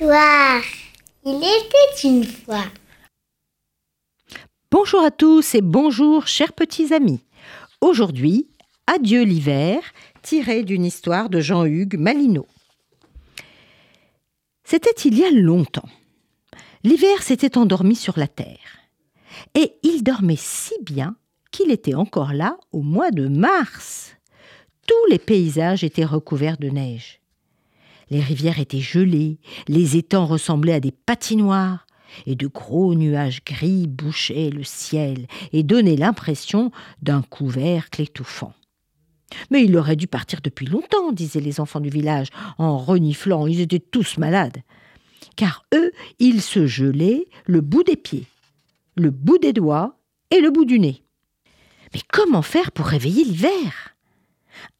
[0.00, 2.64] Il était une fois.
[4.70, 7.24] Bonjour à tous et bonjour chers petits amis.
[7.80, 8.48] Aujourd'hui,
[8.86, 9.80] Adieu l'hiver,
[10.22, 12.46] tiré d'une histoire de Jean-Hugues Malinaud.
[14.62, 15.88] C'était il y a longtemps.
[16.84, 18.78] L'hiver s'était endormi sur la terre.
[19.56, 21.16] Et il dormait si bien
[21.50, 24.14] qu'il était encore là au mois de mars.
[24.86, 27.20] Tous les paysages étaient recouverts de neige.
[28.10, 31.86] Les rivières étaient gelées, les étangs ressemblaient à des patinoires,
[32.26, 36.70] et de gros nuages gris bouchaient le ciel et donnaient l'impression
[37.02, 38.54] d'un couvercle étouffant.
[39.50, 43.60] Mais il aurait dû partir depuis longtemps, disaient les enfants du village, en reniflant, ils
[43.60, 44.58] étaient tous malades.
[45.36, 48.26] Car eux, ils se gelaient le bout des pieds,
[48.96, 49.98] le bout des doigts
[50.30, 51.02] et le bout du nez.
[51.92, 53.94] Mais comment faire pour réveiller l'hiver?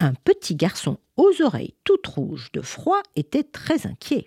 [0.00, 4.26] Un petit garçon aux oreilles toutes rouges de froid était très inquiet.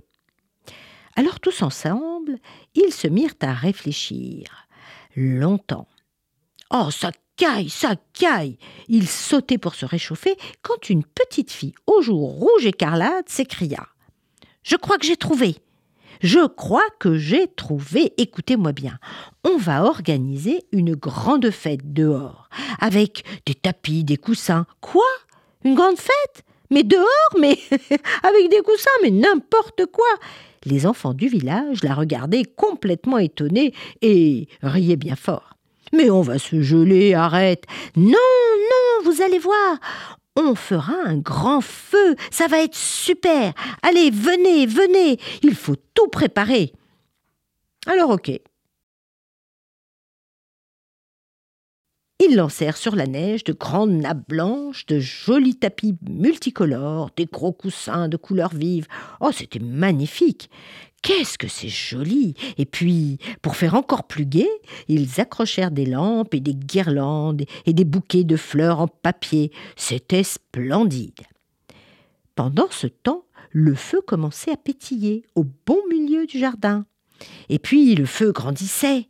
[1.16, 2.38] Alors tous ensemble,
[2.76, 4.68] ils se mirent à réfléchir.
[5.16, 5.88] Longtemps.
[6.72, 12.02] Oh, ça caille, ça caille Ils sautaient pour se réchauffer quand une petite fille aux
[12.02, 13.88] joues rouges écarlates s'écria.
[14.64, 15.58] Je crois que j'ai trouvé.
[16.22, 18.14] Je crois que j'ai trouvé.
[18.18, 19.00] Écoutez-moi bien.
[19.44, 24.66] On va organiser une grande fête dehors, avec des tapis, des coussins.
[24.82, 25.08] Quoi?
[25.64, 26.44] Une grande fête?
[26.72, 27.06] Mais dehors
[27.40, 27.58] Mais
[28.24, 30.08] avec des coussins Mais n'importe quoi
[30.66, 35.56] les enfants du village la regardaient complètement étonnés et riaient bien fort.
[35.94, 37.64] Mais on va se geler, arrête.
[37.96, 39.80] Non, non, vous allez voir.
[40.36, 43.54] On fera un grand feu, ça va être super.
[43.82, 46.72] Allez, venez, venez, il faut tout préparer.
[47.88, 48.32] Alors ok,
[52.22, 57.54] Ils lancèrent sur la neige de grandes nappes blanches, de jolis tapis multicolores, des gros
[57.54, 58.88] coussins de couleurs vives.
[59.22, 60.50] Oh, c'était magnifique.
[61.02, 64.50] Qu'est-ce que c'est joli Et puis, pour faire encore plus gai,
[64.90, 69.54] ils accrochèrent des lampes et des guirlandes et des bouquets de fleurs en papier.
[69.78, 71.22] C'était splendide.
[72.36, 76.86] Pendant ce temps, le feu commençait à pétiller au bon milieu du jardin.
[77.48, 79.08] Et puis le feu grandissait.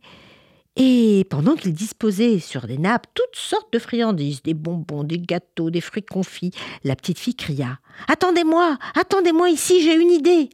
[0.82, 5.68] Et pendant qu'il disposait sur des nappes toutes sortes de friandises, des bonbons, des gâteaux,
[5.68, 6.52] des fruits confits,
[6.84, 10.48] la petite fille cria Attendez-moi, attendez-moi ici, j'ai une idée.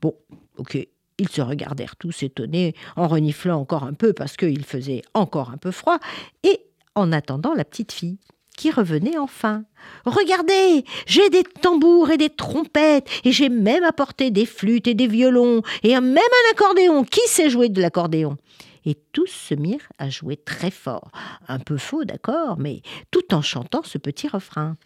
[0.00, 0.14] Bon,
[0.56, 0.78] ok,
[1.18, 5.58] ils se regardèrent tous étonnés, en reniflant encore un peu parce qu'il faisait encore un
[5.58, 5.98] peu froid,
[6.42, 6.58] et
[6.94, 8.16] en attendant la petite fille
[8.56, 9.64] qui revenait enfin.
[10.06, 15.06] Regardez, j'ai des tambours et des trompettes, et j'ai même apporté des flûtes et des
[15.06, 17.04] violons, et même un accordéon.
[17.04, 18.38] Qui sait jouer de l'accordéon?
[18.86, 21.10] Et tous se mirent à jouer très fort.
[21.48, 22.80] Un peu faux, d'accord, mais
[23.10, 24.76] tout en chantant ce petit refrain.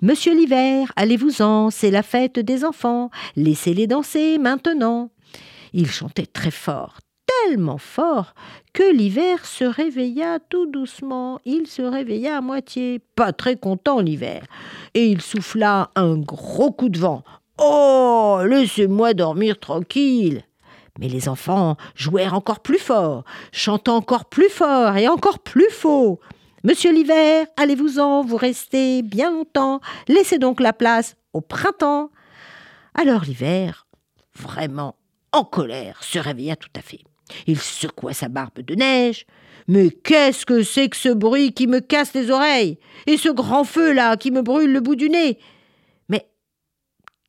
[0.00, 5.10] Monsieur l'hiver, allez-vous-en, c'est la fête des enfants, laissez-les danser maintenant.
[5.72, 8.34] Ils chantaient très fort, tellement fort,
[8.72, 11.40] que l'hiver se réveilla tout doucement.
[11.44, 14.44] Il se réveilla à moitié, pas très content l'hiver,
[14.94, 17.22] et il souffla un gros coup de vent.
[17.58, 20.44] Oh, laissez-moi dormir tranquille.
[20.98, 26.20] Mais les enfants jouèrent encore plus fort, chantant encore plus fort et encore plus faux.
[26.64, 32.10] Monsieur l'hiver, allez-vous-en, vous restez bien longtemps, laissez donc la place au printemps.
[32.94, 33.86] Alors l'hiver,
[34.34, 34.96] vraiment
[35.32, 37.00] en colère, se réveilla tout à fait.
[37.46, 39.24] Il secoua sa barbe de neige.
[39.68, 43.64] Mais qu'est-ce que c'est que ce bruit qui me casse les oreilles Et ce grand
[43.64, 45.38] feu là qui me brûle le bout du nez?
[46.08, 46.28] Mais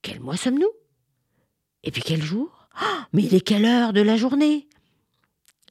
[0.01, 0.71] quel mois sommes-nous?
[1.83, 2.58] Et puis quel jour?
[3.13, 4.67] mais il est quelle heure de la journée?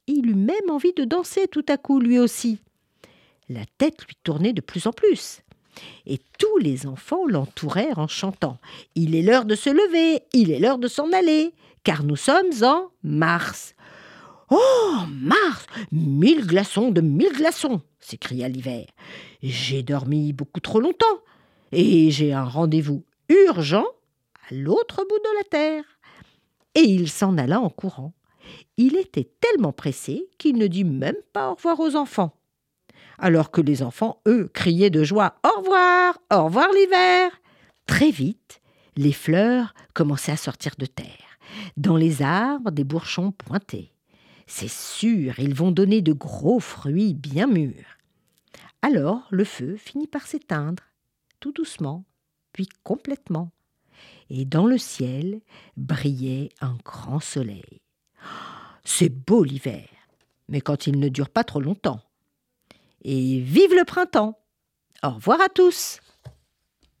[0.07, 2.59] Il eut même envie de danser tout à coup, lui aussi.
[3.47, 5.41] La tête lui tournait de plus en plus.
[6.05, 8.57] Et tous les enfants l'entourèrent en chantant.
[8.95, 11.53] Il est l'heure de se lever, il est l'heure de s'en aller,
[11.83, 13.75] car nous sommes en mars.
[14.49, 18.85] Oh, mars Mille glaçons de mille glaçons s'écria l'hiver.
[19.43, 21.05] J'ai dormi beaucoup trop longtemps,
[21.71, 23.85] et j'ai un rendez-vous urgent
[24.49, 25.83] à l'autre bout de la terre
[26.75, 28.13] et il s'en alla en courant.
[28.77, 32.35] Il était tellement pressé qu'il ne dit même pas au revoir aux enfants.
[33.17, 37.31] Alors que les enfants, eux, criaient de joie Au revoir Au revoir l'hiver
[37.85, 38.61] Très vite,
[38.95, 41.37] les fleurs commençaient à sortir de terre.
[41.75, 43.91] Dans les arbres, des bourgeons pointaient.
[44.47, 47.97] C'est sûr, ils vont donner de gros fruits bien mûrs.
[48.81, 50.83] Alors le feu finit par s'éteindre,
[51.39, 52.05] tout doucement,
[52.53, 53.51] puis complètement
[54.29, 55.41] et dans le ciel
[55.77, 57.81] brillait un grand soleil.
[58.83, 59.87] C'est beau l'hiver,
[60.47, 62.01] mais quand il ne dure pas trop longtemps.
[63.01, 64.37] et vive le printemps.
[65.03, 65.99] Au revoir à tous.